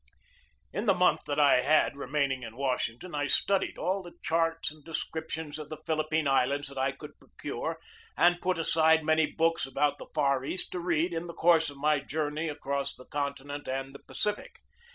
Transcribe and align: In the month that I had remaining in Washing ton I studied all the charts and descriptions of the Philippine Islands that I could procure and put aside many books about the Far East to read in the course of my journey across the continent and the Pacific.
In 0.73 0.87
the 0.87 0.95
month 0.95 1.25
that 1.27 1.39
I 1.39 1.61
had 1.61 1.95
remaining 1.95 2.41
in 2.41 2.55
Washing 2.55 2.97
ton 2.97 3.13
I 3.13 3.27
studied 3.27 3.77
all 3.77 4.01
the 4.01 4.15
charts 4.23 4.71
and 4.71 4.83
descriptions 4.83 5.59
of 5.59 5.69
the 5.69 5.77
Philippine 5.77 6.27
Islands 6.27 6.69
that 6.69 6.77
I 6.79 6.91
could 6.91 7.19
procure 7.19 7.77
and 8.17 8.41
put 8.41 8.57
aside 8.57 9.05
many 9.05 9.27
books 9.27 9.67
about 9.67 9.99
the 9.99 10.07
Far 10.15 10.43
East 10.43 10.71
to 10.71 10.79
read 10.79 11.13
in 11.13 11.27
the 11.27 11.35
course 11.35 11.69
of 11.69 11.77
my 11.77 11.99
journey 11.99 12.49
across 12.49 12.95
the 12.95 13.05
continent 13.05 13.67
and 13.67 13.93
the 13.93 13.99
Pacific. 14.07 14.61